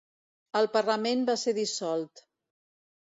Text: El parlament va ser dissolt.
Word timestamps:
El 0.61 0.69
parlament 0.77 1.21
va 1.29 1.37
ser 1.43 1.55
dissolt. 1.59 2.25